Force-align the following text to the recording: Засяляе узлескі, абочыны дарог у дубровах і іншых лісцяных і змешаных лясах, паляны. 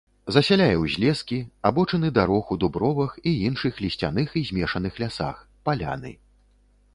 Засяляе 0.35 0.75
узлескі, 0.83 1.35
абочыны 1.69 2.09
дарог 2.15 2.45
у 2.55 2.57
дубровах 2.63 3.11
і 3.33 3.35
іншых 3.51 3.73
лісцяных 3.87 4.33
і 4.43 4.45
змешаных 4.49 4.93
лясах, 5.05 5.37
паляны. 5.71 6.17